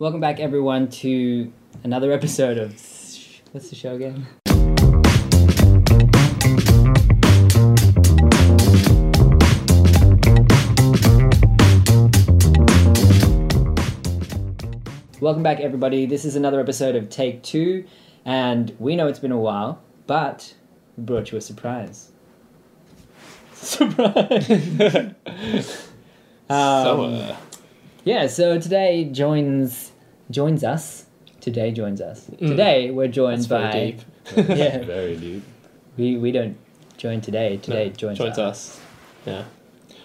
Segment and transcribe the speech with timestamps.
[0.00, 1.52] Welcome back, everyone, to
[1.82, 2.70] another episode of
[3.50, 4.28] what's the show again?
[15.20, 16.06] Welcome back, everybody.
[16.06, 17.84] This is another episode of Take Two,
[18.24, 20.54] and we know it's been a while, but
[20.96, 22.12] we brought you a surprise.
[23.54, 24.46] Surprise!
[25.66, 25.74] so,
[26.48, 27.36] Um, uh,
[28.08, 29.92] Yeah, so today joins
[30.30, 31.04] joins us.
[31.42, 32.24] Today joins us.
[32.38, 33.48] Today we're joined Mm.
[33.48, 33.92] that's very
[34.34, 34.48] by deep.
[34.58, 34.78] yeah.
[34.96, 35.42] Very deep.
[35.98, 36.56] We we don't
[36.96, 37.58] join today.
[37.58, 38.56] Today No, joins, joins us.
[38.78, 38.80] us.
[39.26, 39.44] Yeah.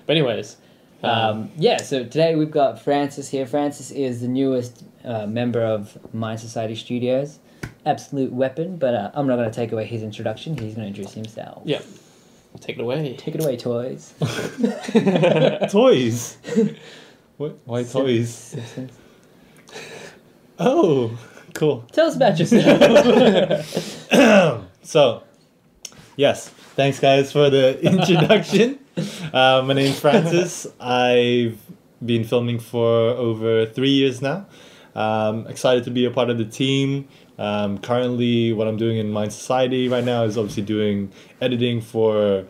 [0.05, 0.57] But anyways,
[1.01, 3.45] um, Um, yeah, so today we've got Francis here.
[3.45, 7.39] Francis is the newest uh, member of Mind Society Studios.
[7.85, 10.57] Absolute weapon, but uh, I'm not going to take away his introduction.
[10.57, 11.61] He's going to introduce himself.
[11.65, 11.81] yeah,
[12.59, 13.15] take it away.
[13.17, 14.13] Take it away, toys.
[15.71, 16.37] Toys.
[17.37, 17.57] What?
[17.65, 18.55] Why toys?
[20.59, 21.17] Oh,
[21.55, 21.81] cool.
[21.91, 22.79] Tell us about yourself.
[24.83, 25.23] So,
[26.17, 28.77] yes, thanks guys for the introduction.
[29.33, 30.67] uh, my name's Francis.
[30.79, 31.57] I've
[32.05, 34.45] been filming for over three years now.
[34.93, 37.07] Um, excited to be a part of the team.
[37.39, 42.45] Um, currently, what I'm doing in Mind Society right now is obviously doing editing for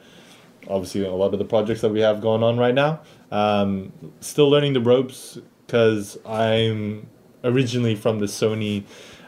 [0.67, 2.99] obviously a lot of the projects that we have going on right now.
[3.33, 7.07] Um, still learning the ropes because I'm
[7.43, 8.83] originally from the Sony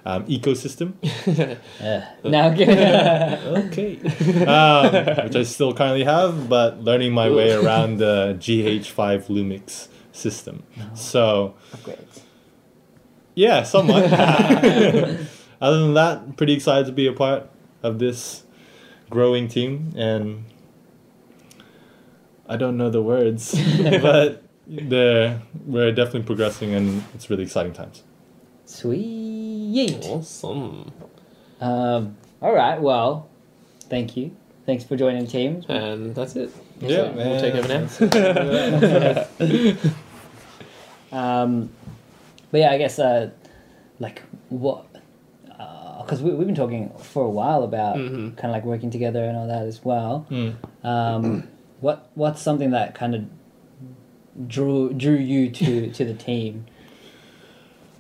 [0.06, 0.94] um, ecosystem.
[1.82, 3.40] Uh, now, okay.
[3.46, 4.46] Okay.
[4.46, 10.64] um, which I still currently have, but learning my way around the GH5 Lumix system.
[10.94, 12.22] So, Upgrades.
[13.36, 14.06] yeah, somewhat.
[15.62, 17.50] Other than that, pretty excited to be a part
[17.84, 18.44] of this
[19.10, 19.94] growing team.
[19.96, 20.46] And
[22.48, 23.54] I don't know the words,
[24.02, 28.04] but the, we're definitely progressing and it's really exciting times.
[28.66, 30.04] Sweet.
[30.06, 30.92] Awesome.
[31.62, 32.82] Um, all right.
[32.82, 33.30] Well,
[33.90, 34.36] thank you.
[34.66, 35.64] Thanks for joining the team.
[35.70, 36.52] And that's it.
[36.82, 37.68] Yeah, we'll take over
[39.40, 39.76] now.
[41.12, 41.70] Um,
[42.52, 43.30] but yeah, I guess uh,
[44.00, 44.86] like what?
[46.00, 48.36] Because we we've been talking for a while about Mhm.
[48.38, 50.28] kind of like working together and all that as well.
[50.30, 50.54] Mm.
[50.84, 51.48] Um,
[51.80, 56.66] what what's something that kind of drew drew you to to the team?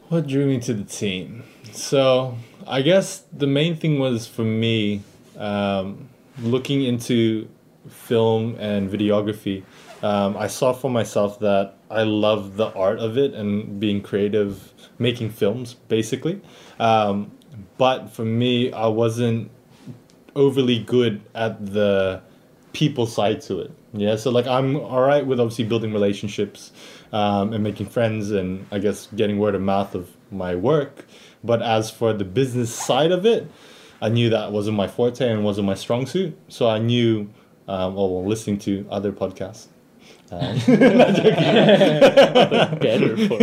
[0.10, 1.44] What drew me to the team?
[1.72, 2.38] So
[2.68, 5.02] I guess the main thing was for me
[5.38, 6.10] um,
[6.40, 7.48] looking into
[7.90, 9.64] film and videography.
[10.04, 14.74] Um, I saw for myself that I love the art of it and being creative,
[15.00, 16.42] making films basically.
[16.80, 17.32] Um,
[17.78, 19.50] but for me, I wasn't
[20.36, 22.22] overly good at the
[22.76, 23.72] people side to it.
[23.94, 26.72] Yeah, so like I'm all right with obviously building relationships
[27.14, 31.06] um, and making friends and I guess getting word of mouth of my work.
[31.44, 33.50] But as for the business side of it,
[34.02, 36.38] I knew that wasn't my forte and wasn't my strong suit.
[36.50, 37.30] So I knew,
[37.70, 39.68] um, or well, listening to other podcasts.
[40.32, 40.58] Um,
[42.80, 43.38] Better for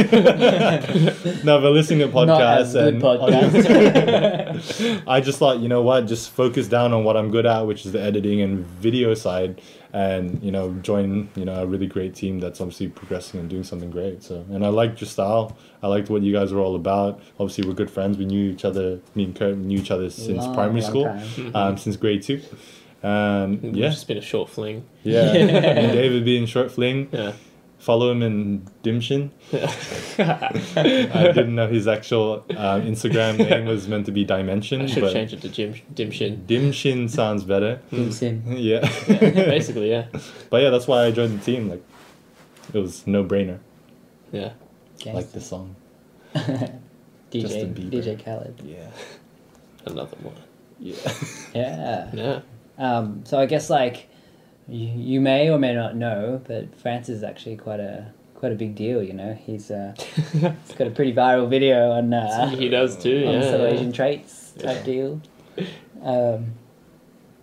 [1.44, 5.03] no, but listening to podcasts and podcasts.
[5.06, 7.87] I just thought, you know what, just focus down on what I'm good at, which
[7.87, 9.60] is the editing and video side,
[9.93, 13.62] and you know, join you know a really great team that's obviously progressing and doing
[13.62, 14.25] something great.
[14.25, 15.56] So, and I liked your style.
[15.84, 17.20] I liked what you guys were all about.
[17.38, 18.19] Obviously, we're good friends.
[18.19, 18.99] We knew each other.
[19.14, 21.06] Me and Kurt knew each other since Long, primary long school,
[21.54, 22.43] um, since grade two.
[23.02, 24.84] And It's yeah, just been a short fling.
[25.02, 25.32] yeah.
[25.32, 27.08] and David being short fling.
[27.12, 27.32] Yeah.
[27.78, 29.30] Follow him in Dimshin.
[30.18, 35.00] I didn't know his actual um, Instagram name was meant to be Dimension, I should
[35.02, 36.46] but change it to Jim Dimshin.
[36.46, 37.80] Dimshin sounds better.
[37.90, 38.42] Dimshin.
[38.56, 38.88] Yeah.
[39.08, 40.06] Yeah, basically, yeah.
[40.48, 41.70] but yeah, that's why I joined the team.
[41.70, 41.82] Like,
[42.72, 43.58] it was no brainer.
[44.30, 44.52] Yeah.
[45.04, 45.74] Like the song.
[46.36, 48.62] DJ DJ Khaled.
[48.64, 48.90] Yeah.
[49.86, 50.36] Another one.
[50.78, 50.94] Yeah.
[51.52, 52.10] Yeah.
[52.12, 52.40] Yeah.
[52.78, 54.08] Um, so I guess like
[54.68, 58.54] you, you may or may not know, but Francis is actually quite a quite a
[58.56, 59.02] big deal.
[59.02, 59.94] You know, he's uh,
[60.32, 60.42] he's
[60.76, 63.50] got a pretty viral video on uh, he does too, on yeah.
[63.50, 65.20] subtle Asian traits type deal.
[66.02, 66.52] Um,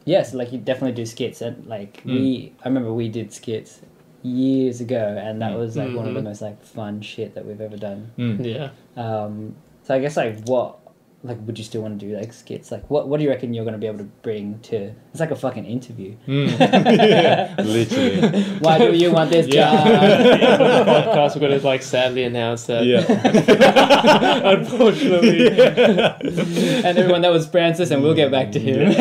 [0.05, 2.11] yeah, so like you definitely do skits, and like Hmm.
[2.13, 3.81] we, I remember we did skits
[4.23, 5.59] years ago, and that Mm.
[5.59, 6.23] was like one of the Mhm.
[6.25, 8.11] most like fun shit that we've ever done.
[8.17, 8.43] Mm.
[8.45, 8.69] Yeah.
[9.01, 10.78] Um, so I guess like what
[11.21, 12.71] like would you still want to do like skits?
[12.71, 14.91] Like what what do you reckon you're gonna be able to bring to?
[15.11, 16.15] It's like a fucking interview.
[16.27, 16.57] Mm.
[16.59, 17.55] yeah.
[17.57, 18.43] Literally.
[18.59, 19.71] Why do you want this Yeah.
[19.83, 19.87] job?
[20.61, 22.85] On the podcast, we're going to like sadly announce that.
[22.85, 23.01] Yeah.
[24.59, 25.47] Unfortunately.
[25.49, 28.93] and everyone that was Francis, and we'll get back to him.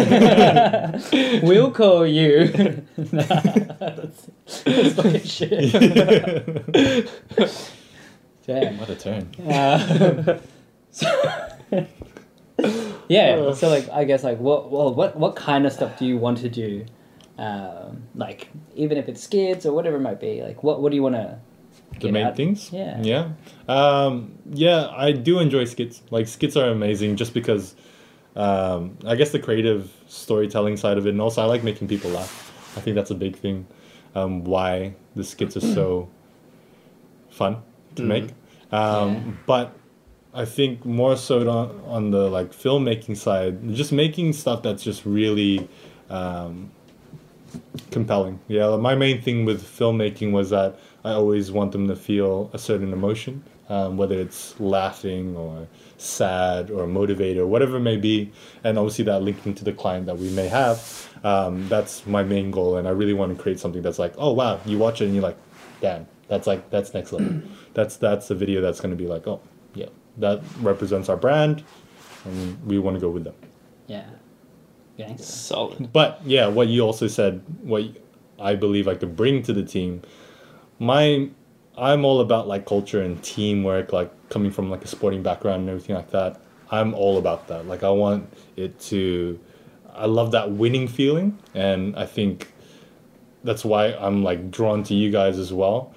[1.42, 2.82] we'll call you.
[2.96, 4.26] nah, that's,
[4.64, 5.72] that's fucking shit.
[8.46, 8.78] Damn.
[8.78, 9.28] What a turn.
[9.46, 10.40] Um,
[10.90, 11.46] so-
[13.08, 13.52] yeah.
[13.54, 16.38] So like, I guess like, what, well, what, what kind of stuff do you want
[16.38, 16.84] to do?
[17.38, 20.42] Um, like, even if it's skits or whatever it might be.
[20.42, 21.38] Like, what, what do you want to?
[22.00, 23.00] the main things Yeah.
[23.00, 23.30] yeah
[23.66, 27.74] um yeah i do enjoy skits like skits are amazing just because
[28.36, 32.10] um i guess the creative storytelling side of it and also i like making people
[32.10, 33.66] laugh i think that's a big thing
[34.14, 36.08] um why the skits are so
[37.30, 37.56] fun
[37.96, 38.06] to Mhm.
[38.06, 38.24] make
[38.70, 39.32] um Yeah.
[39.46, 39.72] but
[40.34, 45.04] i think more so on, on the like filmmaking side just making stuff that's just
[45.04, 45.68] really
[46.10, 46.70] um
[47.90, 48.40] compelling.
[48.48, 52.58] Yeah, my main thing with filmmaking was that I always want them to feel a
[52.58, 55.66] certain emotion, um, whether it's laughing or
[55.96, 58.30] sad or motivated or whatever it may be,
[58.64, 61.08] and obviously that linking to the client that we may have.
[61.24, 64.32] Um, that's my main goal, and I really want to create something that's like, oh
[64.32, 65.38] wow, you watch it and you're like,
[65.80, 67.42] damn, that's like that's next level.
[67.74, 69.40] that's that's a video that's going to be like, oh
[69.74, 69.88] yeah,
[70.18, 71.64] that represents our brand,
[72.24, 73.34] and we want to go with them.
[73.86, 74.04] Yeah.
[74.96, 75.24] Gangster.
[75.24, 75.92] Solid.
[75.92, 77.84] But yeah, what you also said, what
[78.38, 80.02] I believe I could bring to the team,
[80.78, 81.30] my
[81.76, 85.70] I'm all about like culture and teamwork, like coming from like a sporting background and
[85.70, 86.40] everything like that.
[86.70, 87.66] I'm all about that.
[87.66, 89.38] Like I want it to
[89.94, 92.52] I love that winning feeling and I think
[93.44, 95.94] that's why I'm like drawn to you guys as well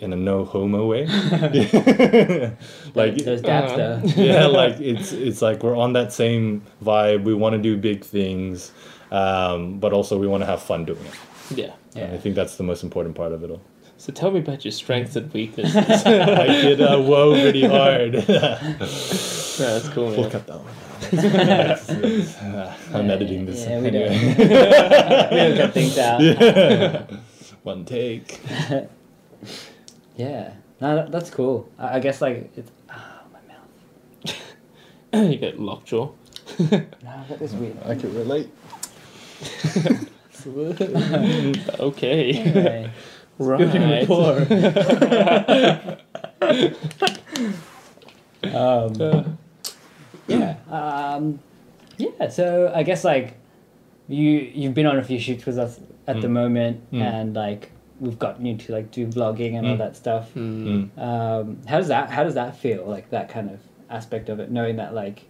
[0.00, 1.06] in a no homo way.
[2.94, 4.00] like those dabs uh, though.
[4.22, 7.24] yeah, like it's it's like we're on that same vibe.
[7.24, 8.72] We want to do big things,
[9.10, 11.14] um, but also we want to have fun doing it.
[11.56, 11.72] Yeah.
[11.96, 13.62] And I think that's the most important part of it all.
[13.96, 15.76] So tell me about your strengths and weaknesses.
[16.04, 18.12] I did uh, whoa pretty hard.
[18.14, 20.30] That's cool, we'll man.
[20.30, 20.74] cut that one.
[21.50, 22.74] out.
[22.92, 23.64] I'm Yeah, editing this.
[23.64, 24.34] yeah, we anyway.
[24.36, 26.20] we don't cut things out.
[26.20, 27.06] Yeah.
[27.62, 28.40] One take.
[30.16, 30.52] Yeah.
[30.80, 31.68] No, that, that's cool.
[31.78, 32.70] I, I guess like it's.
[32.90, 35.30] Ah, my mouth.
[35.30, 36.10] you get lockjaw.
[36.58, 36.66] No,
[37.08, 37.76] I've got this weird.
[37.84, 38.48] I can relate.
[41.80, 42.32] Okay.
[42.34, 42.90] Anyway.
[43.38, 44.08] right.
[48.44, 49.24] um, Uh,
[50.28, 50.56] yeah.
[50.70, 51.38] Um,
[51.96, 52.28] yeah.
[52.28, 53.34] So I guess like
[54.08, 56.32] you you've been on a few shoots with us at the Mm.
[56.32, 57.00] moment, Mm.
[57.02, 57.70] and like
[58.04, 59.78] we've gotten you to like do vlogging and all Mm.
[59.78, 60.32] that stuff.
[60.34, 60.90] mm.
[60.96, 60.98] Mm.
[60.98, 63.58] Um, how does that how does that feel like that kind of
[63.90, 65.24] aspect of it, knowing that like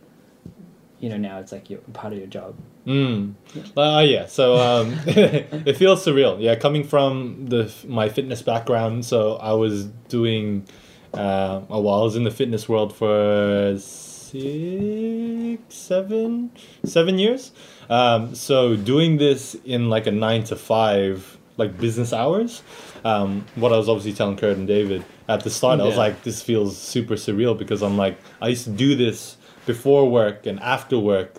[1.00, 2.54] you know now it's like you're part of your job.
[2.86, 3.34] Mm.
[3.76, 4.26] Uh, yeah.
[4.26, 6.40] So um, it feels surreal.
[6.40, 10.66] Yeah, coming from the my fitness background, so I was doing.
[11.14, 16.50] Uh, oh, well, I was in the fitness world for six, seven,
[16.84, 17.52] seven years.
[17.88, 22.62] Um, so doing this in like a nine to five, like business hours.
[23.04, 26.22] Um, what I was obviously telling Kurt and David at the start, I was like,
[26.22, 29.36] this feels super surreal because I'm like, I used to do this
[29.66, 31.36] before work and after work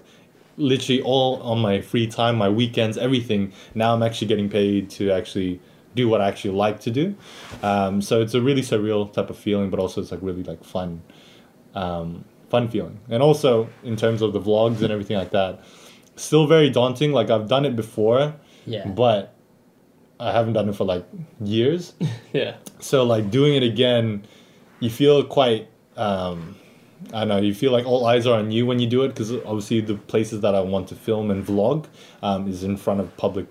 [0.58, 3.52] literally all on my free time, my weekends, everything.
[3.74, 5.60] Now I'm actually getting paid to actually
[5.96, 7.16] do what I actually like to do.
[7.62, 10.64] Um, so it's a really surreal type of feeling, but also it's like really like
[10.64, 11.02] fun,
[11.74, 13.00] um, fun feeling.
[13.10, 15.62] And also in terms of the vlogs and everything like that,
[16.16, 17.12] still very daunting.
[17.12, 18.34] Like I've done it before,
[18.66, 18.88] Yeah.
[18.88, 19.35] but
[20.20, 21.06] I haven't done it for like
[21.42, 21.94] years.
[22.34, 22.56] Yeah.
[22.80, 24.26] So like doing it again,
[24.82, 25.70] you feel quite.
[25.96, 26.56] Um,
[27.14, 27.38] I don't know.
[27.38, 29.96] You feel like all eyes are on you when you do it because obviously the
[29.96, 31.86] places that I want to film and vlog
[32.22, 33.46] um, is in front of public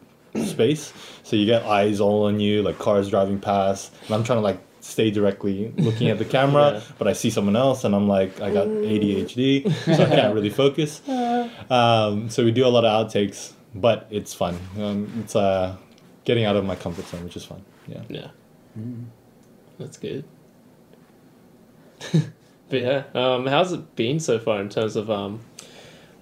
[0.44, 0.92] space.
[1.22, 4.42] So you get eyes all on you, like cars driving past, and I'm trying to
[4.42, 6.80] like stay directly looking at the camera, Yeah.
[6.98, 10.50] but I see someone else, and I'm like, I got ADHD, so I can't really
[10.50, 11.00] focus.
[11.70, 14.58] Um, so we do a lot of outtakes, but it's fun.
[14.78, 15.76] Um, it's uh,
[16.24, 17.62] getting out of my comfort zone, which is fun.
[17.86, 18.02] Yeah.
[18.08, 18.28] Yeah.
[19.78, 20.24] That's good.
[22.68, 25.40] but yeah, um, how's it been so far in terms of um,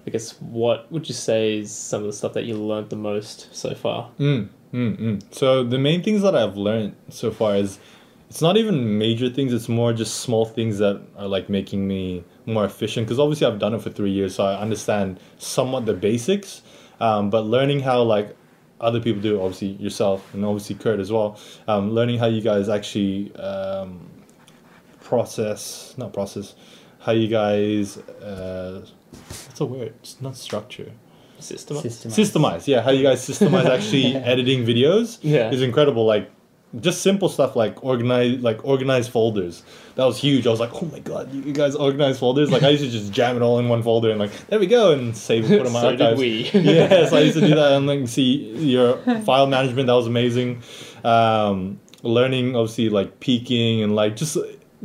[0.05, 2.95] I guess what would you say is some of the stuff that you learned the
[2.95, 4.11] most so far?
[4.19, 5.33] Mm, mm, mm.
[5.33, 7.79] So the main things that I've learned so far is
[8.29, 9.53] it's not even major things.
[9.53, 13.07] It's more just small things that are like making me more efficient.
[13.07, 16.61] Because obviously I've done it for three years, so I understand somewhat the basics.
[16.99, 18.35] Um, but learning how like
[18.83, 21.39] other people do, obviously yourself and obviously Kurt as well.
[21.67, 24.09] Um, learning how you guys actually um,
[25.01, 26.55] process, not process,
[26.99, 27.97] how you guys.
[27.97, 29.93] Uh, what's a word?
[30.01, 30.91] It's not structure
[31.39, 31.75] System.
[31.77, 32.09] System.
[32.11, 35.51] systemize yeah how you guys systemize actually editing videos Yeah.
[35.51, 36.31] is incredible like
[36.79, 39.63] just simple stuff like organize like organize folders.
[39.95, 40.47] That was huge.
[40.47, 42.51] I was like oh my god you, guys organize folders?
[42.51, 44.67] Like i used to just jam it all in one folder and like there we
[44.67, 46.19] go and save and put in my so did archives.
[46.19, 46.49] we.
[46.53, 49.87] yes i used to do that and like see your file management.
[49.87, 50.61] That was amazing.
[51.03, 54.37] Um learning obviously like peaking and like just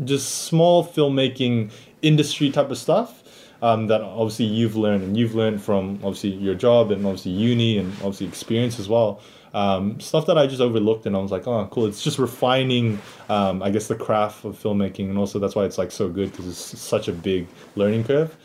[0.04, 1.71] just small filmmaking
[2.02, 3.23] industry type of stuff
[3.62, 5.02] um, that obviously you've learned.
[5.02, 9.21] And you've learned from obviously your job and obviously uni and obviously experience as well.
[9.55, 11.87] Um, stuff that I just overlooked and I was like, oh, cool.
[11.87, 15.78] It's just refining, um, I guess, the craft of filmmaking, and also that's why it's
[15.78, 18.37] like so good because it's such a big learning curve.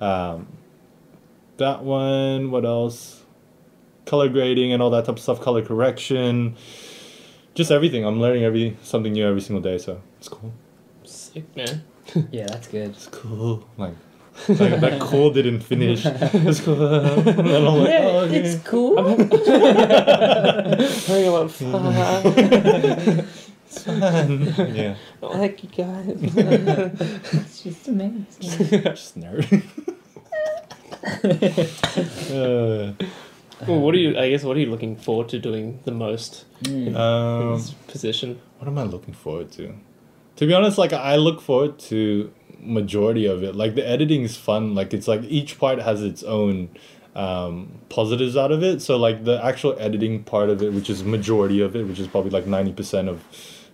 [0.00, 0.46] Um,
[1.58, 2.50] that one.
[2.50, 3.24] What else?
[4.06, 5.40] Color grading and all that type of stuff.
[5.40, 6.56] Color correction.
[7.54, 8.04] Just everything.
[8.04, 10.52] I'm learning every something new every single day, so it's cool.
[11.04, 11.84] Sick man.
[12.32, 12.88] Yeah, that's good.
[12.88, 13.68] It's cool.
[13.76, 13.92] Like,
[14.48, 16.04] like that call didn't finish.
[16.06, 16.82] It's cool.
[16.82, 18.36] And I'm like, yeah, oh, okay.
[18.40, 18.96] it's cool.
[21.06, 23.26] Having a lot of fun.
[23.68, 24.74] It's fun.
[24.74, 24.96] yeah.
[25.22, 26.16] I like you guys.
[26.18, 28.24] it's just amazing.
[28.40, 29.62] Just nerd.
[32.30, 33.04] uh,
[33.66, 34.18] well, what are you?
[34.18, 38.40] I guess what are you looking forward to doing the most in um, this position?
[38.58, 39.74] what am I looking forward to?
[40.36, 43.54] To be honest, like I look forward to majority of it.
[43.54, 44.74] Like the editing is fun.
[44.74, 46.70] Like it's like each part has its own
[47.14, 48.80] um, positives out of it.
[48.82, 52.06] So like the actual editing part of it, which is majority of it, which is
[52.06, 53.24] probably like ninety percent of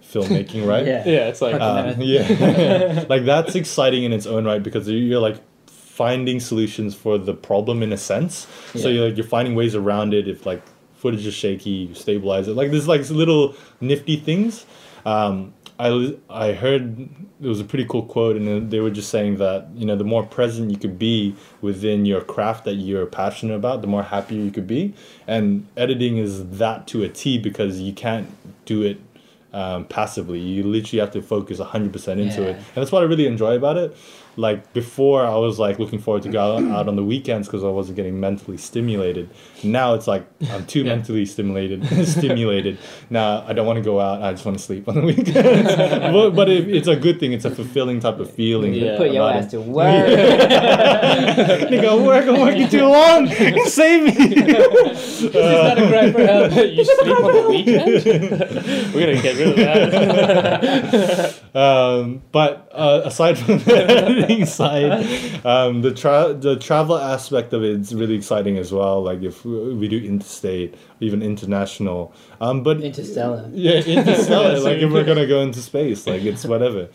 [0.02, 0.86] filmmaking, right?
[0.86, 1.02] Yeah.
[1.06, 5.36] Yeah, it's like Um, yeah, like that's exciting in its own right because you're like
[5.66, 8.46] finding solutions for the problem in a sense.
[8.74, 10.26] So you're like you're finding ways around it.
[10.26, 10.62] If like
[10.96, 12.54] footage is shaky, you stabilize it.
[12.54, 14.64] Like there's like little nifty things.
[15.04, 17.08] Um, I I heard
[17.42, 20.04] it was a pretty cool quote, and they were just saying that you know the
[20.04, 24.40] more present you could be within your craft that you're passionate about, the more happier
[24.40, 24.94] you could be.
[25.26, 28.28] And editing is that to a T because you can't
[28.66, 29.00] do it
[29.52, 30.38] um, passively.
[30.40, 32.48] You literally have to focus 100% into Yeah.
[32.48, 32.56] it.
[32.56, 33.96] And that's what I really enjoy about it.
[34.36, 37.62] Like before, I was like looking forward to go out, out on the weekends because
[37.64, 39.30] I wasn't getting mentally stimulated.
[39.62, 40.94] Now it's like I'm too Yeah.
[40.96, 41.84] mentally stimulated.
[42.08, 42.78] stimulated.
[43.10, 44.22] Now I don't want to go out.
[44.22, 45.74] I just want to sleep on the weekends.
[45.76, 47.32] but but it, it's a good thing.
[47.32, 48.74] It's a fulfilling type of feeling.
[48.74, 48.96] Yeah.
[48.96, 49.50] Put your about ass it.
[49.56, 50.06] to work.
[50.08, 53.26] Nigga, I'm working, I'm working too long.
[53.66, 54.12] Save me.
[54.16, 56.52] It's not a cry for help.
[56.54, 58.94] you sleep on the weekend.
[58.94, 61.34] We're gonna get rid of that.
[61.54, 67.62] Um, but uh, aside from the editing side, um, the tra- the travel aspect of
[67.62, 69.02] it is really exciting as well.
[69.02, 72.12] Like if we we do interstate, even international.
[72.40, 73.48] Um, but Interstellar.
[73.52, 74.58] yeah, interstellar.
[74.60, 76.88] Like if we're gonna go into space, like it's whatever.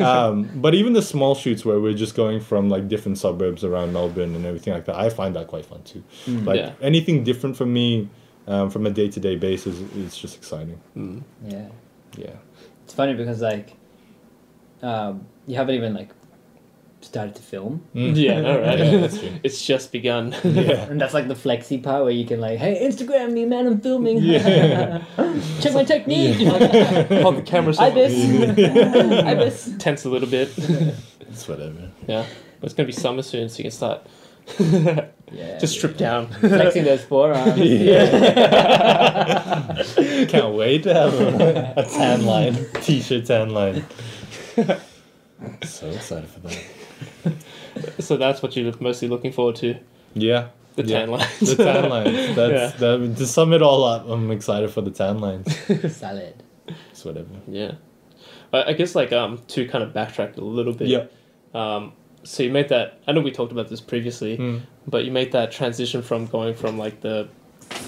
[0.00, 3.92] Um, but even the small shoots where we're just going from like different suburbs around
[3.92, 6.02] Melbourne and everything like that, I find that quite fun too.
[6.26, 6.72] Like Yeah.
[6.80, 8.08] anything different from me,
[8.46, 10.80] um, from a day to day basis, it's just exciting.
[10.96, 11.22] Mm.
[11.46, 11.68] Yeah.
[12.16, 12.36] Yeah.
[12.84, 13.74] It's funny because like,
[14.82, 16.10] um, you haven't even like
[17.02, 18.16] started to film, Mm.
[18.16, 18.78] Yeah, no, right?
[18.78, 19.30] Yeah, that's true.
[19.44, 20.34] It's just begun.
[20.44, 20.86] Yeah.
[20.90, 23.80] and that's like the flexi part where you can like, hey, Instagram me, man, I'm
[23.80, 24.18] filming.
[24.18, 25.02] Yeah.
[25.60, 26.46] Check my technique.
[26.48, 28.58] Hold the camera so Ibis.
[28.58, 29.70] Ibis.
[29.78, 30.50] tense a little bit.
[31.20, 31.90] It's whatever.
[32.08, 32.24] Yeah,
[32.60, 34.06] but it's gonna be summer soon, so you can start
[35.32, 35.58] Yeah.
[35.58, 36.28] just strip down.
[36.28, 37.58] flexing those forearms.
[37.58, 38.06] Yeah.
[40.28, 43.84] Can't wait to have a, a tan line, t-shirt tan line.
[45.64, 46.58] so excited for that.
[47.98, 49.76] So that's what you're mostly looking forward to.
[50.14, 51.00] Yeah, The yeah.
[51.00, 51.40] tan lines.
[51.40, 52.34] The tan lines.
[52.36, 52.96] That's Yeah.
[52.96, 54.08] that, to sum it all up.
[54.08, 55.54] I'm excited for the tan lines.
[55.94, 56.42] Salad.
[56.90, 57.28] It's whatever.
[57.46, 57.72] Yeah.
[58.52, 60.88] I I guess like um to kind of backtrack a little bit.
[60.88, 61.04] Yeah.
[61.54, 61.92] Um,
[62.24, 62.98] so you made that.
[63.06, 64.62] I know we talked about this previously, Mm.
[64.86, 67.28] but you made that transition from going from like the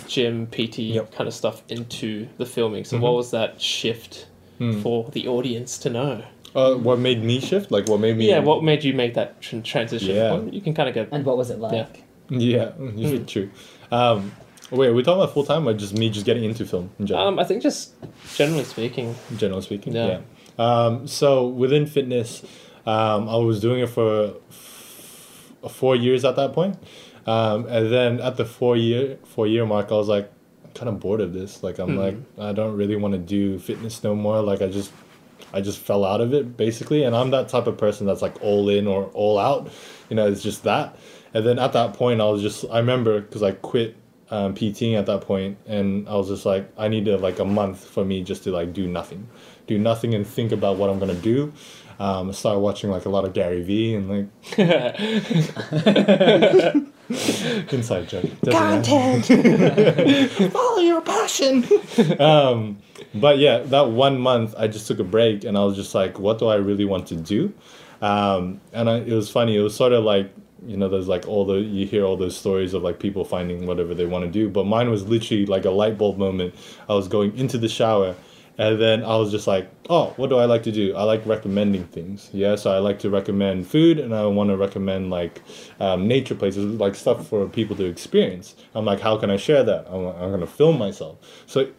[0.07, 1.12] gym PT Yep.
[1.12, 2.85] kind of stuff into the filming.
[2.85, 3.00] So Mhm.
[3.00, 4.27] what was that shift
[4.61, 4.83] Mm.
[4.83, 6.23] for the audience to know?
[6.55, 7.71] Uh, what made me shift?
[7.71, 8.28] Like what made me?
[8.28, 10.14] Yeah, what made you make that tr- transition?
[10.14, 10.33] Yeah.
[10.33, 11.07] Well, you can kind of go.
[11.12, 12.02] And what was it like?
[12.31, 12.37] Yeah.
[12.38, 13.25] Yeah, Hmm.
[13.25, 13.50] true.
[13.90, 14.33] Um,
[14.71, 17.07] wait, are we talking about full time or just me just getting into film in
[17.07, 17.28] general?
[17.28, 17.95] Um, I think just
[18.37, 19.14] generally speaking.
[19.37, 19.95] generally speaking.
[19.95, 20.21] Yeah.
[20.59, 20.64] Yeah.
[20.64, 22.43] Um, so within fitness,
[22.87, 26.76] um, I was doing it for f- four years at that point.
[27.26, 30.31] Um, and then at the four year four year mark, I was like,
[30.75, 31.62] kind of bored of this.
[31.62, 31.99] Like I'm Mhm.
[31.99, 34.40] like, I don't really want to do fitness no more.
[34.43, 34.93] Like I just,
[35.52, 37.05] I just fell out of it basically.
[37.05, 39.71] And I'm that type of person that's like all in or all out.
[40.09, 40.97] You know, it's just that.
[41.35, 43.97] And then at that point, I was just, I remember because I quit
[44.31, 47.85] um, PTing at that point, and I was just like, I needed like a month
[47.85, 49.28] for me just to like do nothing,
[49.67, 51.52] do nothing and think about what I'm gonna do.
[51.99, 54.59] Um, I started watching like a lot of Gary Vee and like
[57.73, 58.25] inside joke.
[58.47, 60.28] Matter.
[60.50, 61.67] Follow your passion.
[62.21, 62.78] um,
[63.14, 66.19] but yeah, that one month I just took a break and I was just like,
[66.19, 67.52] what do I really want to do?
[68.00, 69.57] Um, and I, it was funny.
[69.57, 70.33] It was sort of like
[70.67, 73.67] you know, there's like all the you hear all those stories of like people finding
[73.67, 76.55] whatever they want to do, but mine was literally like a light bulb moment.
[76.88, 78.14] I was going into the shower.
[78.61, 80.93] And then I was just like, oh, what do I like to do?
[80.97, 82.28] I like recommending things.
[82.33, 85.43] Yeah, so I like to recommend food and I want to recommend like
[85.78, 88.57] um, nature places, like stuff for people to experience.
[88.75, 89.87] I'm like, how can I share that?
[89.88, 91.19] I'm, I'm going to film myself.
[91.47, 91.71] So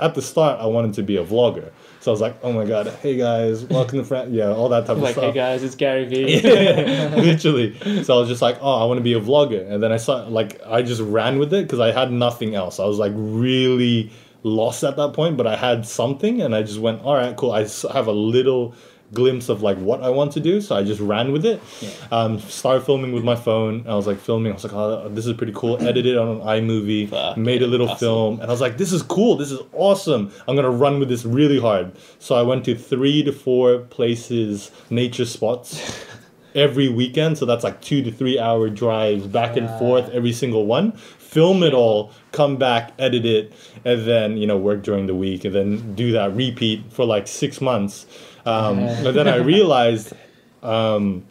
[0.00, 1.70] at the start, I wanted to be a vlogger.
[2.00, 4.34] So I was like, oh my God, hey guys, welcome to friend.
[4.34, 5.16] Yeah, all that type of stuff.
[5.16, 6.40] Like, hey guys, it's Gary Vee.
[6.42, 7.78] literally.
[8.04, 9.96] So I was just like, oh, I want to be a vlogger, and then I
[9.96, 12.78] saw like I just ran with it because I had nothing else.
[12.78, 14.10] I was like really
[14.42, 17.52] lost at that point, but I had something, and I just went, all right, cool.
[17.52, 17.60] I
[17.92, 18.74] have a little
[19.14, 21.60] glimpse of like what I want to do, so I just ran with it.
[21.80, 21.90] Yeah.
[22.10, 23.86] Um, started filming with my phone.
[23.86, 24.52] I was like filming.
[24.52, 25.80] I was like, oh, this is pretty cool.
[25.80, 27.08] Edited on an iMovie.
[27.08, 27.98] Fuck, made a little awesome.
[27.98, 29.36] film, and I was like, this is cool.
[29.36, 30.32] This is awesome.
[30.46, 31.92] I'm gonna run with this really hard.
[32.18, 36.04] So I went to three to four places, nature spots
[36.54, 37.38] every weekend.
[37.38, 40.92] So that's like two to three hour drives back and forth every single one.
[40.92, 43.52] Film it all, come back, edit it,
[43.84, 47.26] and then you know work during the week, and then do that repeat for like
[47.26, 48.06] six months.
[48.46, 50.12] Um, and then I realized
[50.62, 51.24] um,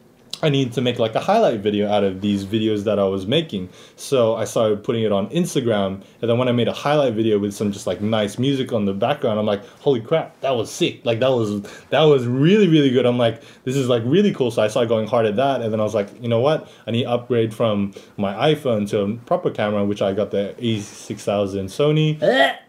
[0.44, 3.26] I need to make like a highlight video out of these videos that I was
[3.26, 3.70] making.
[3.96, 7.40] So I started putting it on Instagram, and then when I made a highlight video
[7.40, 10.70] with some just like nice music on the background, I'm like, holy crap, that was
[10.70, 11.06] sick!
[11.06, 13.06] Like that was that was really really good.
[13.06, 14.52] I'm like, this is like really cool.
[14.52, 16.70] So I started going hard at that, and then I was like, you know what?
[16.86, 20.56] I need to upgrade from my iPhone to a proper camera, which I got the
[20.60, 22.22] A6000 Sony.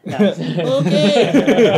[0.06, 1.68] Okay.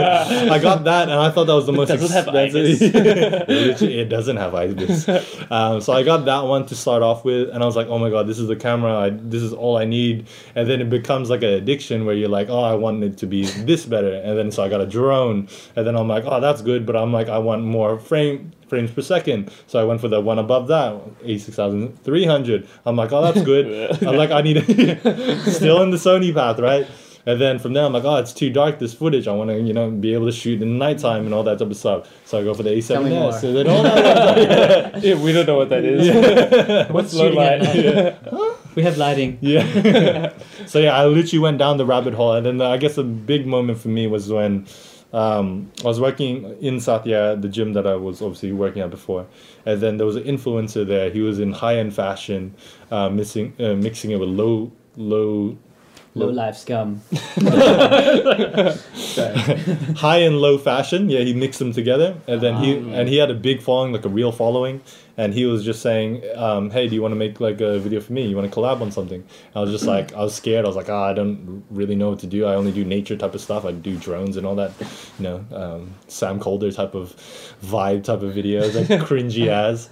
[0.50, 2.94] I got that, and I thought that was the most Does it have expensive.
[3.82, 5.08] It doesn't have ibis.
[5.50, 7.98] Um, so I got that one to start off with, and I was like, "Oh
[7.98, 8.98] my god, this is the camera.
[8.98, 12.28] I, this is all I need." And then it becomes like an addiction where you're
[12.28, 14.86] like, "Oh, I want it to be this better." And then so I got a
[14.86, 18.52] drone, and then I'm like, "Oh, that's good," but I'm like, "I want more frame
[18.68, 19.50] frames per second.
[19.66, 22.66] So I went for the one above that, A6300.
[22.84, 24.56] I'm like, "Oh, that's good." I'm like, "I need
[25.46, 26.86] still in the Sony path, right?"
[27.26, 29.26] And then from there, I'm like, oh, it's too dark, this footage.
[29.26, 31.58] I want to, you know, be able to shoot in the nighttime and all that
[31.58, 32.08] type of stuff.
[32.24, 33.32] So I go for the Tell me more.
[33.32, 33.40] A7S.
[33.40, 36.88] So then all that, yeah, we don't know what that is.
[36.90, 38.32] What's low shooting at light?
[38.32, 38.56] night?
[38.76, 39.38] We have lighting.
[39.40, 40.32] yeah.
[40.66, 42.34] so yeah, I literally went down the rabbit hole.
[42.34, 44.66] And then I guess a big moment for me was when
[45.12, 49.26] um, I was working in Satya, the gym that I was obviously working at before.
[49.64, 51.10] And then there was an influencer there.
[51.10, 52.54] He was in high end fashion,
[52.92, 55.58] uh, mixing, uh, mixing it with low, low
[56.16, 57.02] Low life scum.
[59.96, 61.10] High and low fashion.
[61.10, 62.92] Yeah, he mixed them together, and then he Um.
[62.94, 64.80] and he had a big following, like a real following.
[65.18, 68.00] And he was just saying, um, "Hey, do you want to make like a video
[68.00, 68.26] for me?
[68.26, 69.24] You want to collab on something?"
[69.54, 70.64] I was just like, I was scared.
[70.64, 72.44] I was like, "Ah, I don't really know what to do.
[72.46, 73.64] I only do nature type of stuff.
[73.64, 74.72] I do drones and all that,
[75.18, 77.16] you know, um, Sam Kolder type of
[77.64, 79.88] vibe type of videos, like cringy as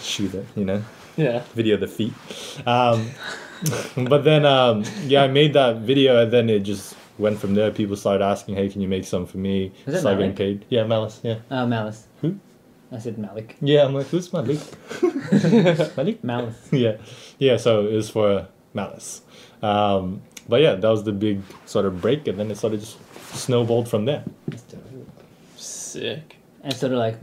[0.00, 0.82] shoot it, you know."
[1.16, 1.42] yeah.
[1.54, 2.12] video of the feet.
[4.08, 7.70] But then, um, yeah, I made that video, and then it just went from there.
[7.70, 10.36] People started asking, "Hey, can you make some for me?" Is it started Malik?
[10.36, 10.66] getting paid.
[10.68, 11.20] Yeah, Malice.
[11.22, 12.06] Yeah, Oh, Malice.
[12.20, 12.38] Who?
[12.92, 13.56] I said Malik.
[13.60, 13.84] yeah.
[13.84, 14.60] I'm like, who's Malik?
[15.96, 16.22] Malik?
[16.22, 16.68] Malice.
[16.72, 16.96] yeah,
[17.38, 17.56] yeah.
[17.56, 19.22] So it was for Malice.
[19.62, 22.80] Um, but yeah, that was the big sort of break, and then it sort of
[22.80, 22.98] just
[23.34, 24.24] snowballed from there.
[25.56, 26.35] Sick.
[26.66, 27.16] And sort of like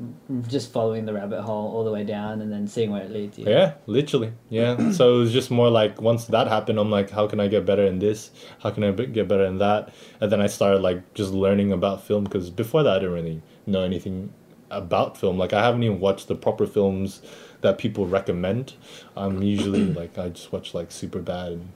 [0.48, 3.38] just following the rabbit hole all the way down and then seeing where it leads
[3.38, 3.46] you.
[3.46, 4.32] Yeah, literally.
[4.50, 4.92] Yeah.
[4.92, 7.66] so it was just more like once that happened, I'm like, how can I get
[7.66, 8.32] better in this?
[8.62, 9.94] How can I get better in that?
[10.22, 13.42] And then I started like just learning about film because before that I didn't really
[13.66, 14.32] know anything
[14.72, 15.38] about film.
[15.38, 17.22] Like I haven't even watched the proper films
[17.60, 18.76] that people recommend.
[19.18, 21.70] I'm usually like I just watch like super bad and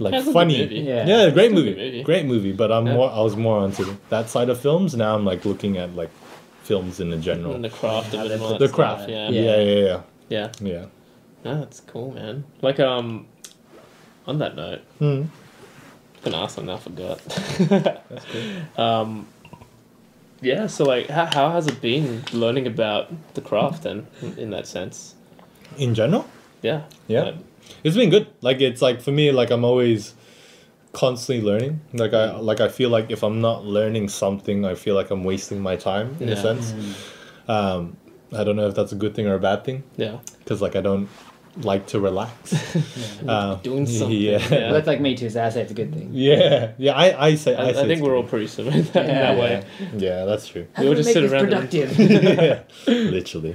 [0.00, 0.58] like That's a funny.
[0.58, 0.80] movie.
[0.80, 1.06] Yeah.
[1.06, 1.70] Yeah, great movie.
[1.76, 2.02] movie.
[2.02, 2.52] Great movie.
[2.52, 2.94] But I'm Yeah.
[2.94, 4.96] more I was more onto that side of films.
[4.96, 6.10] Now I'm like looking at like
[6.66, 7.54] films in the general.
[7.54, 9.08] And the craft of it and all that the stuff, craft.
[9.08, 9.30] Yeah.
[9.30, 9.56] Yeah, yeah.
[9.60, 10.02] yeah, yeah.
[10.28, 10.52] Yeah.
[10.60, 10.84] Yeah.
[11.44, 12.44] No, that's cool, man.
[12.60, 13.26] Like, um,
[14.26, 15.04] on that note, Hmm.
[15.04, 17.18] I was gonna ask something I forgot.
[18.08, 18.84] That's cool.
[18.84, 19.28] um,
[20.40, 24.50] yeah, so like, how, how has it been learning about the craft then, in, in
[24.50, 25.14] that sense?
[25.78, 26.26] In general?
[26.62, 26.82] Yeah.
[27.06, 27.22] Yeah.
[27.22, 27.34] Like,
[27.84, 28.26] It's been good.
[28.40, 30.14] Like it's like for me, like I'm always
[30.96, 31.80] constantly learning.
[31.92, 35.24] Like I like I feel like if I'm not learning something, I feel like I'm
[35.24, 36.42] wasting my time in a Yeah.
[36.42, 36.74] sense.
[37.48, 37.96] Um,
[38.32, 40.18] I don't know if that's a good thing or a bad thing yeah.
[40.40, 41.08] because like I don't
[41.62, 42.54] like to relax.
[43.26, 44.16] Uh, Doing something.
[44.16, 44.38] Yeah.
[44.50, 44.72] Well, Yeah.
[44.72, 46.10] that's like me too, so I say it's a good thing.
[46.12, 46.92] Yeah, yeah.
[47.04, 49.22] I I say I, I, I, think we're all pretty similar in that, Yeah.
[49.24, 49.64] that way.
[49.96, 50.66] Yeah, that's true.
[50.74, 51.88] How We do all just make sit this around productive?
[51.98, 52.62] yeah,
[53.16, 53.54] literally.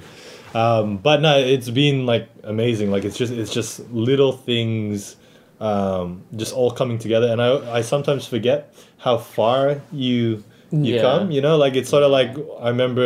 [0.54, 2.92] Um, but no, it's been like amazing.
[2.92, 5.16] Like it's just it's just little things,
[5.62, 7.28] um, just all coming together.
[7.32, 11.02] And I I sometimes forget how far you you Yeah.
[11.02, 11.32] come.
[11.32, 13.06] You know, like it's sort of like I remember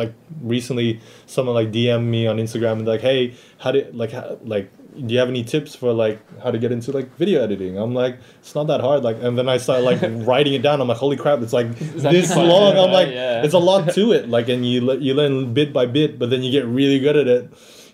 [0.00, 4.38] like recently someone like DM me on Instagram and like, hey, how did like how,
[4.44, 4.70] like
[5.06, 7.78] do you have any tips for like how to get into like video editing?
[7.78, 9.02] I'm like, it's not that hard.
[9.02, 10.80] Like, and then I started like writing it down.
[10.80, 12.76] I'm like, holy crap, it's like this long.
[12.78, 13.42] I'm like, yeah.
[13.44, 14.28] it's a lot to it.
[14.28, 17.16] Like, and you le- you learn bit by bit, but then you get really good
[17.16, 17.52] at it,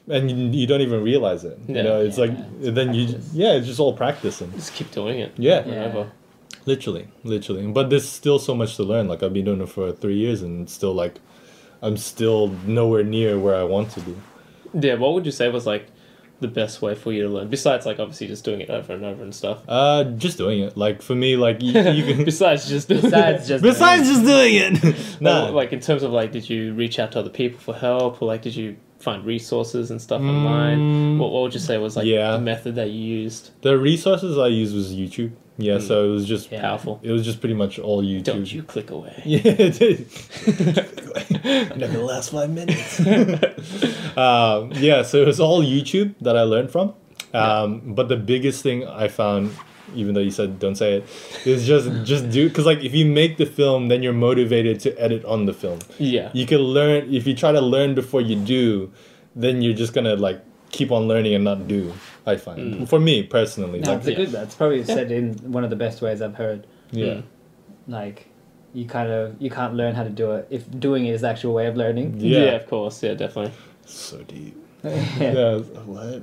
[0.09, 1.59] and you, you don't even realize it.
[1.69, 4.51] You know, it's Yeah, like it's then you yeah, it's just all practicing.
[4.53, 5.33] Just keep doing it.
[5.37, 5.61] Yeah.
[5.61, 5.85] over Yeah.
[5.85, 6.12] over.
[6.67, 7.67] Literally, literally.
[7.73, 9.09] But there's still so much to learn.
[9.09, 11.17] Like I've been doing it for three years, and still like,
[11.83, 14.15] I'm still nowhere near where I want to be.
[14.75, 15.87] Yeah, what would you say was like
[16.41, 17.49] the best way for you to learn?
[17.49, 19.62] Besides, like obviously just doing it over and over and stuff.
[19.67, 20.77] Uh, just doing it.
[20.77, 22.25] Like for me, like you, you can.
[22.33, 25.51] Besides just doing Besides just Besides just doing it, no, nah.
[25.51, 28.27] like in terms of like, did you reach out to other people for help, or
[28.27, 30.79] like did you find resources and stuff online?
[30.79, 32.33] Mm, What, what would you say was like yeah.
[32.33, 33.51] the method that you used?
[33.62, 35.33] The resources I used was YouTube.
[35.59, 36.62] Yeah, so it was just Yeah.
[36.62, 36.99] Powerful.
[37.03, 38.25] it was just pretty much all YouTube.
[38.25, 39.23] Don't you click away?
[39.27, 39.99] Yeah, it did.
[41.77, 43.01] Never the last five minutes.
[44.17, 46.95] um, yeah, so it was all YouTube that I learned from.
[47.35, 49.51] Um, But the biggest thing I found,
[49.94, 51.02] even though you said don't say it.
[51.44, 54.81] it, is just just do because like if you make the film, then you're motivated
[54.81, 55.78] to edit on the film.
[55.98, 56.31] Yeah.
[56.33, 58.92] You can learn if you try to learn before you do,
[59.35, 61.92] then you're just gonna like keep on learning and not do.
[62.26, 64.16] I find for me personally, No, like it's a Yeah.
[64.16, 64.28] good.
[64.31, 66.66] That's probably said in one of the best ways I've heard.
[66.92, 67.07] yeah.
[67.07, 67.22] Mm.
[67.88, 68.28] Like,
[68.72, 71.28] you kind of you can't learn how to do it if doing it is the
[71.28, 72.14] actual way of learning.
[72.18, 72.44] Yeah.
[72.44, 72.50] Yeah.
[72.52, 73.02] of course.
[73.02, 73.52] Yeah, definitely.
[73.87, 74.57] So deep.
[74.85, 75.33] Yeah.
[75.33, 75.57] Yeah.
[75.59, 76.23] What?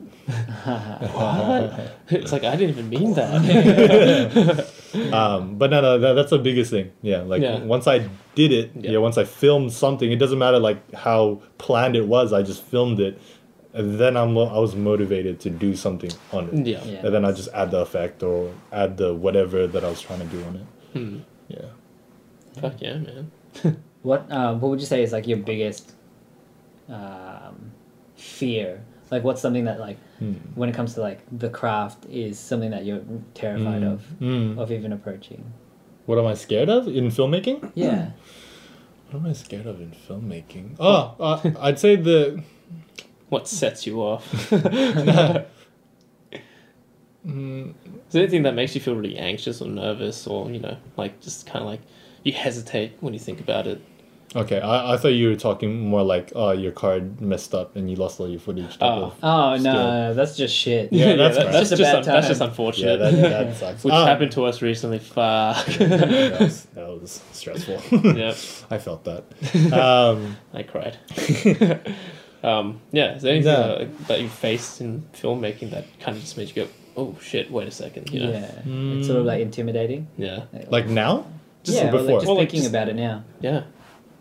[1.13, 1.91] What?
[2.10, 4.67] it's like I didn't even mean that.
[5.13, 6.91] um, but no, no, that, that's the biggest thing.
[7.02, 7.60] Yeah, like Yeah.
[7.63, 8.91] once I did it, Yeah.
[8.91, 8.98] yeah.
[9.00, 12.34] once I filmed something, it doesn't matter like how planned it was.
[12.34, 13.19] I just filmed it,
[13.74, 16.67] and then I'm I was motivated to do something on it.
[16.67, 16.84] yeah.
[16.84, 17.06] Yeah.
[17.06, 20.19] And then I just add the effect or add the whatever that I was trying
[20.19, 20.65] to do on it.
[21.00, 21.17] Hmm.
[21.48, 21.65] Yeah.
[22.62, 23.32] Fuck yeah, man.
[24.02, 25.91] What um, what would you say is like your biggest
[26.88, 27.72] um,
[28.19, 28.82] fear?
[29.12, 30.34] Like, what's something that like Hmm.
[30.55, 33.01] when it comes to like the craft is something that you're
[33.34, 33.93] terrified Mm.
[33.93, 34.58] of Mm.
[34.60, 35.51] of even approaching?
[36.05, 37.71] What am I scared of in filmmaking?
[37.75, 38.12] Yeah.
[39.10, 40.75] What am I scared of in filmmaking?
[40.79, 42.43] Oh, uh, I'd say the.
[43.29, 44.25] What sets you off?
[47.27, 47.69] Mm,
[48.08, 51.19] Is there anything that makes you feel really anxious or nervous, or you know, like
[51.19, 51.82] just kind of like
[52.23, 53.82] you hesitate when you think about it?
[54.36, 57.89] Okay, I, I thought you were talking more like, oh, your card messed up and
[57.89, 58.78] you lost all your footage.
[58.82, 59.13] Oh.
[59.24, 60.92] Oh no, no, that's just shit.
[60.94, 61.54] Yeah, that's that- crap.
[61.54, 62.46] that's Just a just bad un- that's just time.
[62.48, 62.98] Yeah, unfortunate.
[63.00, 63.84] that, that sucks.
[63.86, 65.00] Which Ah, happened to us recently.
[65.00, 65.65] Fuck.
[65.65, 67.82] that, was, that was stressful.
[68.15, 68.36] yep,
[68.70, 69.74] I felt that.
[69.74, 70.98] Um, I cried.
[72.44, 73.78] um, yeah, is there anything No.
[73.80, 77.52] that, that you faced in filmmaking that kind of just made you go, "Oh shit,
[77.52, 78.32] wait a second, you know?
[78.32, 78.62] Yeah.
[78.98, 80.08] It's sort of like intimidating.
[80.18, 81.26] Yeah, like now?
[81.63, 82.06] Just yeah, or before?
[82.06, 83.63] like just Well, like, thinking just- about it now, yeah,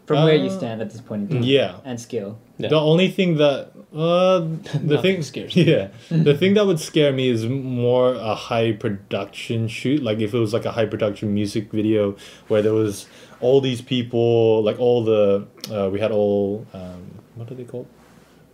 [0.08, 1.76] from where you Uh, stand at this point in time, yeah.
[1.84, 2.30] and skill.
[2.58, 2.68] yeah.
[2.74, 3.60] The only thing that
[3.94, 4.38] uh,
[4.92, 5.62] the thing scares me.
[5.74, 5.88] yeah
[6.28, 10.38] the thing that would scare me is more a high production shoot like if it
[10.38, 12.14] was like a high production music video
[12.48, 13.06] where there was
[13.40, 17.00] all these people like all the uh, we had all um,
[17.36, 17.86] what are they called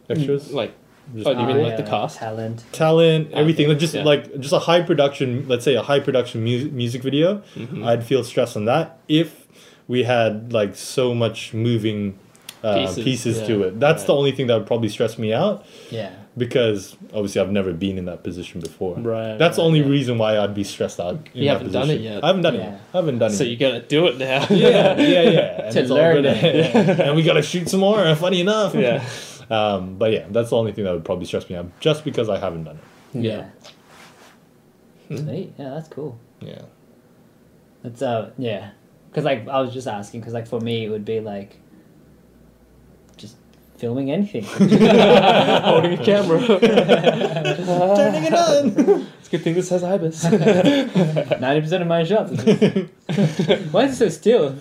[0.08, 0.72] extras like
[1.14, 2.18] Just Oh, you mean Ah, like the yeah, cast?
[2.18, 2.64] talent?
[2.72, 4.04] talent everything like just yeah.
[4.04, 7.84] like just a high production let's say a high production mu- music video Mm-hmm.
[7.84, 9.43] i'd feel stressed on that if
[9.88, 12.18] we had like so much moving
[12.62, 13.46] uh, Pieces, pieces, yeah.
[13.46, 16.10] to it that's the only thing that would probably stress me out Yeah.
[16.34, 18.96] because obviously I've never been in that position before.
[18.96, 19.88] Right, That's the only yeah.
[19.88, 21.16] reason why I'd be stressed out.
[21.34, 22.24] In You that haven't done it yet.
[22.24, 22.74] I haven't done Yeah.
[22.76, 22.80] it.
[22.94, 23.48] I haven't done So it.
[23.48, 24.46] you gotta do it now.
[24.50, 25.60] yeah, yeah, yeah.
[25.64, 26.24] And To it's all learn good.
[26.24, 26.74] it.
[27.00, 28.14] and we gotta shoot some more.
[28.16, 28.74] Funny enough.
[28.74, 29.04] yeah.
[29.50, 32.30] Um, but yeah, that's the only thing that would probably stress me out, just because
[32.30, 32.78] I haven't done
[33.12, 33.20] it.
[33.22, 33.44] Yeah.
[35.08, 35.16] Hmm.
[35.18, 35.52] Sweet.
[35.58, 36.18] Yeah, that's cool.
[36.40, 36.62] Yeah.
[37.82, 38.70] That's uh yeah,
[39.14, 41.56] because like I was just asking because like for me it would be like
[43.16, 43.36] just
[43.76, 44.42] filming anything.
[45.62, 46.40] Holding a camera.
[47.96, 49.06] Turning it on.
[49.20, 50.24] it's a good thing this has ibis.
[50.24, 52.32] Ninety percent of my shots.
[52.32, 54.56] Just, why is it so still?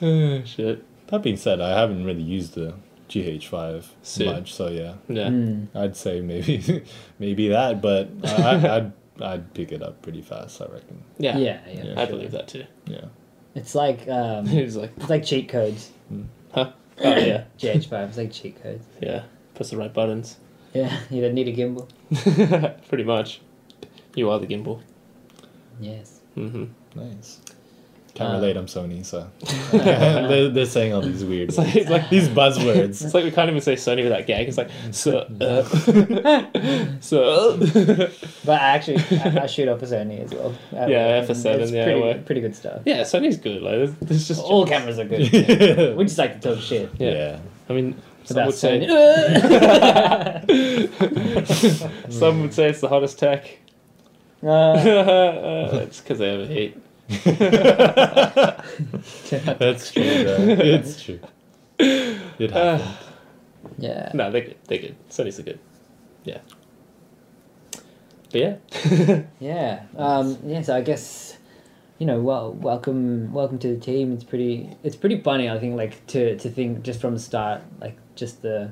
[0.00, 0.84] oh, shit.
[1.08, 2.72] that being said, I haven't really used the
[3.10, 4.26] GH5 Sick.
[4.26, 5.28] much, so yeah, Yeah.
[5.28, 5.68] Mm.
[5.74, 6.82] I'd say maybe
[7.18, 10.60] maybe that, but I, I'd I'd pick it up pretty fast.
[10.62, 11.02] I reckon.
[11.18, 11.38] Yeah.
[11.38, 11.84] Yeah, yeah.
[11.84, 12.00] Yeah.
[12.00, 12.64] I believe that too.
[12.86, 13.06] Yeah.
[13.54, 15.90] It's like um, He's like, it's like cheat codes.
[16.52, 16.72] huh?
[17.00, 18.84] Oh yeah, GH5 it's like cheat codes.
[19.00, 19.24] yeah.
[19.54, 20.36] Press the right buttons.
[20.74, 21.88] Yeah, you don't need a gimbal.
[22.88, 23.40] Pretty much.
[24.14, 24.80] You are the gimbal.
[25.80, 26.20] Yes.
[26.36, 26.64] Mm-hmm.
[26.94, 27.40] Nice.
[28.18, 28.56] Can't Uh, relate.
[28.56, 29.28] I'm Sony, so
[29.70, 33.00] they're, they're saying all these weird, It's like, it's like these buzzwords.
[33.04, 34.48] It's like we can't even say Sony without gag.
[34.48, 35.62] It's like so, uh,
[37.00, 37.56] so.
[38.44, 40.50] But I actually I, I shoot off a Sony as well.
[40.72, 42.26] Uh, Yeah, and FS7, yeah, pretty, work.
[42.26, 42.82] pretty good stuff.
[42.84, 43.62] yeah, Sony's good.
[43.62, 45.32] Like, there's, there's just All cameras are good.
[45.32, 45.94] yeah.
[45.94, 46.90] we just like to talk shit.
[46.98, 47.10] Yeah.
[47.12, 47.38] yeah.
[47.70, 48.80] I mean, Some would say
[52.10, 53.58] some would say it's the hottest tech.
[54.42, 56.76] Uh, it's because they have a heat.
[59.58, 60.02] That's true.
[60.24, 60.36] though.
[60.38, 61.20] It's true.
[61.78, 62.88] It happened.
[63.78, 64.10] yeah.
[64.12, 64.56] No, they're good.
[64.66, 64.96] They're good.
[65.08, 65.58] Sony's are good.
[66.24, 66.38] Yeah.
[68.30, 68.56] But yeah.
[69.40, 69.82] Yeah.
[69.96, 70.60] Um, yeah.
[70.62, 71.38] So I guess,
[71.98, 74.12] you know, well, welcome, welcome to the team.
[74.12, 75.48] It's pretty, it's pretty funny.
[75.48, 78.70] I think like to to think just from the start, like just the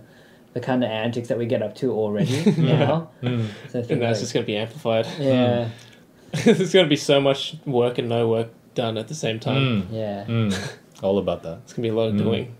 [0.53, 3.11] the kind of antics that we get up to already now.
[3.23, 3.47] Mm.
[3.71, 5.07] So I think and that's like, just going to be amplified.
[5.19, 5.71] yeah,
[6.45, 9.63] There's going to be so much work and no work done at the same time.
[9.63, 9.87] Mm.
[9.93, 10.73] yeah, Mm.
[11.03, 11.59] All about that.
[11.65, 12.19] It's going to be a lot of Mm.
[12.19, 12.55] doing.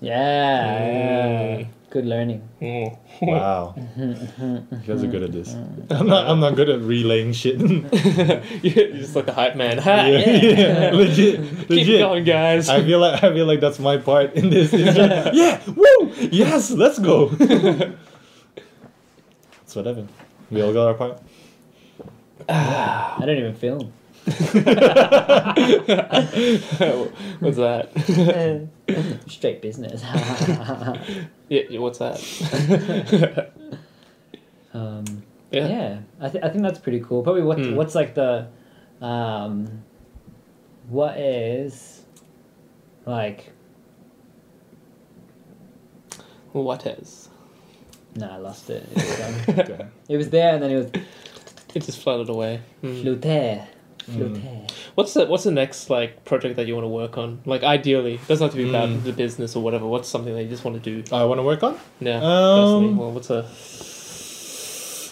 [0.00, 1.66] yeah, Mm.
[1.90, 2.42] Good learning.
[2.60, 2.98] Mm.
[3.22, 3.74] Wow.
[3.96, 5.54] you guys are good at this.
[5.88, 6.28] I'm not.
[6.28, 7.58] I'm not good at relaying shit.
[7.60, 9.78] You're just like a hype man.
[9.78, 10.30] Ha, Yeah.
[10.30, 12.00] yeah, legit, Keep legit.
[12.00, 12.68] going, guys.
[12.68, 14.70] I feel like I feel like that's my part in this.
[14.72, 14.98] Just,
[15.32, 17.30] yeah, woo, yes, let's go.
[19.62, 20.06] it's whatever.
[20.50, 21.22] We all got our part.
[22.48, 23.92] I don't even film.
[27.40, 27.90] what's that?
[29.28, 30.02] Straight business.
[31.48, 33.52] Yeah, what's that?
[34.74, 35.22] um,
[35.52, 35.68] Yeah.
[35.68, 37.22] yeah, I, th- I think that's pretty cool.
[37.22, 37.76] Probably what Hmm.
[37.76, 38.48] what's like the,
[39.00, 39.84] um,
[40.88, 42.02] what is,
[43.04, 43.52] like,
[46.52, 47.28] What is?
[48.16, 48.82] no, I lost it.
[48.90, 50.90] It was, it was there and then it was
[51.76, 52.60] It just flooded away.
[52.82, 53.02] Mm.
[53.02, 53.22] flute,
[54.06, 54.72] flute.
[54.94, 57.40] What's the What's the next like project that you want to work on?
[57.44, 59.02] Like ideally, it doesn't have to be about Mm.
[59.04, 59.86] the business or whatever.
[59.86, 61.14] What's something that you just want to do?
[61.14, 61.78] I want to work on.
[62.00, 62.96] Yeah, Um.
[62.96, 63.42] Well, what's a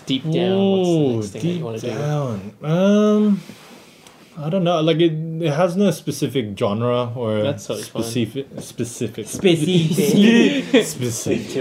[0.06, 1.16] deep down?
[1.16, 1.94] what's the next thing that you deep want to do?
[1.98, 2.52] down.
[2.62, 3.42] Um,
[4.36, 4.80] I don't know.
[4.80, 8.02] Like it, it has no specific genre or That's totally fine.
[8.02, 9.92] specific specific Specific.
[10.84, 10.86] specific.
[10.86, 11.54] Specific.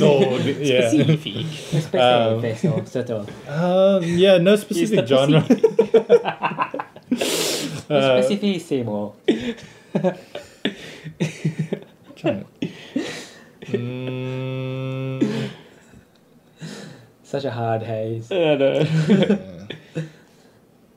[0.00, 0.88] Dog, yeah.
[0.88, 1.94] Specific.
[2.00, 2.40] Um,
[2.86, 3.28] Specific.
[3.48, 5.44] Um, yeah, no specific genre.
[7.90, 9.14] Uh, Specificissimo.
[12.16, 12.68] trying to-
[13.72, 15.48] Mm,
[17.22, 18.30] Such a hard haze.
[18.30, 18.86] I know.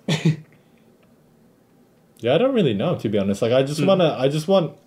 [0.08, 0.26] yeah.
[2.22, 3.42] yeah, I don't really know to be honest.
[3.42, 4.78] Like, I just wanna, I just want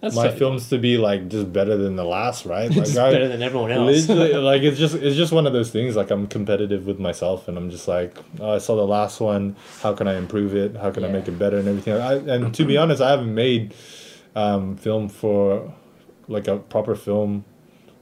[0.00, 2.70] That's my films to be like just better than the last, right?
[2.74, 4.08] Like, Just I, better than everyone else.
[4.50, 5.96] Like it's just it's just one of those things.
[5.96, 9.56] Like I'm competitive with myself, and I'm just like, oh, I saw the last one.
[9.82, 10.76] How can I improve it?
[10.76, 11.94] How can I make it better and everything?
[11.94, 13.74] I, and to be honest, I haven't made
[14.36, 15.74] um, film for
[16.28, 17.44] like a proper film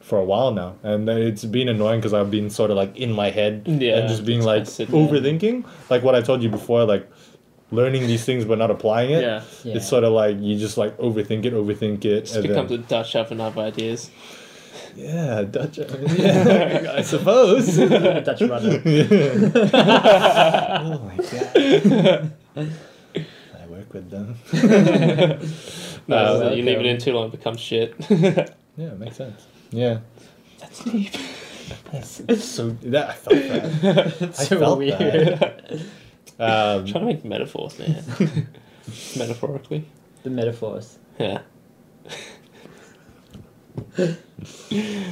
[0.01, 3.13] for a while now, and it's been annoying because I've been sort of like in
[3.13, 5.01] my head Yeah, and just being like kinda there.
[5.09, 7.07] overthinking, like what I told you before, like
[7.71, 9.23] learning these things but not applying it.
[9.23, 9.75] yeah, Yeah.
[9.77, 12.81] It's sort of like you just like overthink it, overthink it, just and becomes then,
[12.81, 14.11] a Dutch oven of ideas.
[14.97, 15.79] yeah, Dutch.
[16.19, 17.77] Yeah, I suppose.
[18.25, 18.83] Dutch rudder.
[19.75, 22.33] oh my god.
[22.57, 24.37] I work with them.
[26.09, 27.95] No, Uh, so you leave it in too long, it becomes shit.
[28.09, 29.47] Yeah, it makes sense.
[29.71, 29.99] Yeah.
[30.61, 31.13] That's deep.
[31.93, 33.37] That's so that I felt
[33.83, 34.23] that.
[34.23, 34.99] I so felt weird.
[35.01, 35.81] that.
[36.39, 38.03] Um, Trying to make metaphors, man.
[39.19, 39.89] Metaphorically.
[40.23, 40.99] The metaphors.
[41.19, 41.41] Yeah.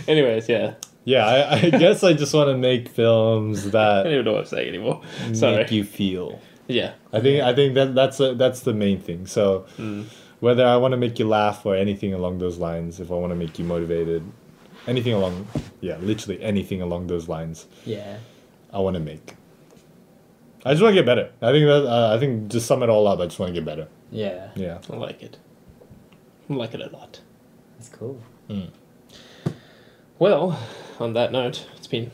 [0.08, 0.74] Anyways, yeah.
[1.04, 3.74] yeah, I, I guess I just want to make films that.
[3.76, 5.02] I that don't even know what I'm saying anymore.
[5.32, 5.56] Sorry.
[5.56, 6.40] make you feel.
[6.68, 6.94] Yeah.
[7.12, 9.26] I think I think that that's a, that's the main thing.
[9.26, 10.06] So Mm.
[10.40, 13.30] whether I want to make you laugh or anything along those lines, if I want
[13.30, 14.22] to make you motivated,
[14.86, 15.46] anything along,
[15.80, 18.18] yeah, literally anything along those lines, Yeah.
[18.72, 19.34] I want to make.
[20.66, 21.31] I just want to get better.
[21.40, 23.20] I think that uh, I think just sum it all up.
[23.20, 23.87] I just want to get better.
[24.11, 24.48] Yeah.
[24.57, 24.79] Yeah.
[24.90, 25.38] I like it.
[26.50, 27.20] I like it a lot.
[27.79, 28.20] That's cool.
[30.18, 30.59] Well,
[30.98, 32.11] on that note, it's been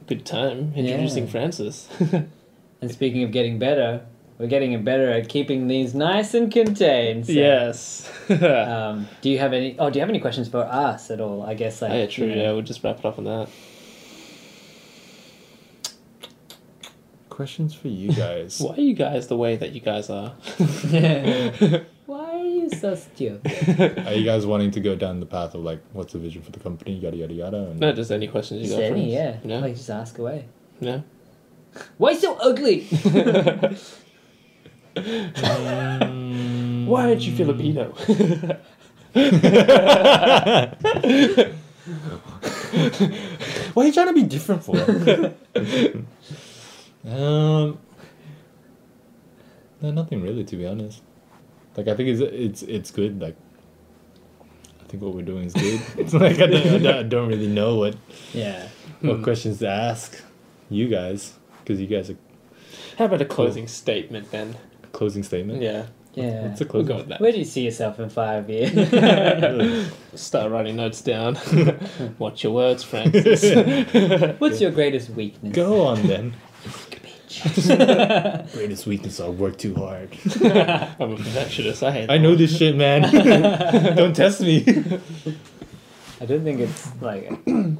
[0.00, 1.30] a good time introducing Yeah.
[1.30, 1.88] Francis.
[2.80, 4.04] And speaking of getting better,
[4.38, 7.26] we're getting better at keeping these nice and contained.
[7.26, 8.10] so, yes.
[8.28, 9.78] Um, do you have any?
[9.78, 11.42] Oh, do you have any questions for us at all?
[11.44, 11.92] I guess like.
[11.92, 12.26] Oh, yeah, true.
[12.26, 13.48] you know- Yeah, we'll just wrap it up on that.
[17.32, 18.60] Questions for you guys.
[18.60, 20.30] Why are you guys the way that you guys are?
[22.06, 24.06] Why are you so stupid?
[24.06, 26.50] Are you guys wanting to go down the path of like, what's the vision for
[26.52, 27.56] the company, yada yada yada?
[27.70, 29.22] And no, just any questions you Just got for any, us.
[29.22, 29.36] yeah.
[29.44, 29.60] No.
[29.60, 30.44] Like just ask away.
[30.80, 31.02] no.
[31.96, 32.82] Why so ugly?
[32.82, 33.78] Mm,
[36.86, 37.92] Why aren't you Filipino?
[43.72, 44.76] Why are you trying to be different for?
[47.06, 47.78] Um,
[49.80, 51.02] no, nothing really, to be honest.
[51.76, 53.20] Like I think it's it's it's good.
[53.20, 53.36] Like
[54.80, 55.80] I think what we're doing is good.
[55.98, 57.96] It's like I don't, I don't- really know what
[58.32, 58.68] Yeah.
[59.00, 59.22] what Hmm.
[59.24, 60.22] questions to ask
[60.70, 61.34] you guys
[61.64, 62.16] because you guys are
[62.98, 64.54] How about a closing statement then?
[64.84, 65.62] A closing statement.
[65.62, 66.46] Yeah, Yeah.
[66.48, 67.20] What's a we'll go with that.
[67.20, 68.70] Where do you see yourself in five years?
[70.14, 71.38] Start writing notes down.
[72.18, 73.42] Watch your words, Francis.
[74.38, 75.54] What's your greatest weakness?
[75.54, 76.34] Go on then.
[78.52, 80.10] Greatest weakness: I work too hard.
[80.44, 81.82] I'm a perfectionist.
[81.82, 82.10] I hate.
[82.10, 83.02] I know this shit, man.
[83.96, 84.64] don't test me.
[86.20, 87.28] I don't think it's like.
[87.44, 87.74] That's,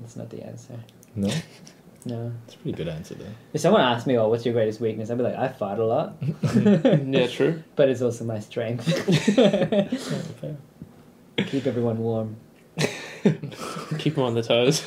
[0.00, 0.78] that's not the answer.
[1.14, 1.28] No,
[2.04, 2.32] No.
[2.46, 3.24] it's a pretty good answer though.
[3.54, 5.84] If someone asked me, "Oh, what's your greatest weakness?" I'd be like, "I fart a
[5.86, 7.14] lot," mm-hmm.
[7.14, 7.62] Yeah, true.
[7.76, 8.84] but it's also my strength.
[11.46, 12.36] Keep everyone warm.
[13.98, 14.82] Keep them on the toes.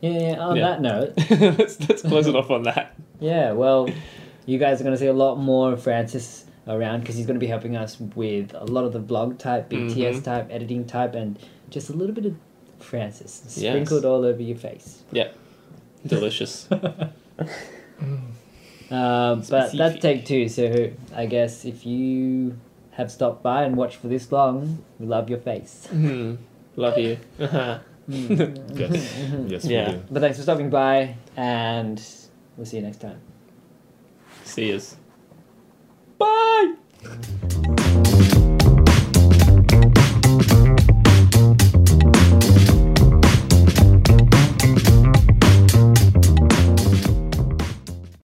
[0.00, 0.36] Yeah.
[0.38, 0.68] On Yeah.
[0.68, 1.12] that note,
[1.58, 2.94] let's, let's close it off on that.
[3.20, 3.52] yeah.
[3.52, 3.88] Well,
[4.44, 7.34] you guys are going to see a lot more of Francis around because he's going
[7.36, 10.24] to be helping us with a lot of the vlog type, BTS Mhm.
[10.24, 11.38] type, editing type, and
[11.70, 12.34] just a little bit of
[12.78, 13.72] Francis Yes.
[13.72, 15.02] sprinkled all over your face.
[15.12, 15.28] Yeah,
[16.06, 16.68] delicious.
[18.88, 20.48] Um, but that's take two.
[20.48, 22.56] So I guess if you
[22.92, 25.88] have stopped by and watched for this long, we love your face.
[25.90, 26.36] Hmm.
[26.76, 27.18] Love you.
[28.08, 29.86] Yes, yes, Yeah.
[29.90, 30.02] we do.
[30.10, 32.00] But thanks for stopping by, and
[32.56, 33.20] we'll see you next time.
[34.44, 34.96] See yous.
[36.18, 36.74] Bye.